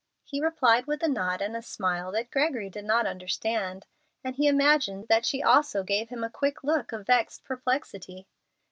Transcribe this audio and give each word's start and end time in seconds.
He 0.23 0.41
replied 0.41 0.87
with 0.87 1.03
a 1.03 1.07
nod 1.07 1.41
and 1.43 1.55
a 1.55 1.61
smile 1.61 2.11
that 2.13 2.31
Gregory 2.31 2.71
did 2.71 2.85
not 2.85 3.05
understand, 3.05 3.85
and 4.23 4.35
he 4.35 4.47
imagined 4.47 5.05
that 5.09 5.27
she 5.27 5.43
also 5.43 5.83
gave 5.83 6.09
him 6.09 6.23
a 6.23 6.29
quick 6.31 6.63
look 6.63 6.91
of 6.91 7.05
vexed 7.05 7.43
perplexity. 7.43 8.25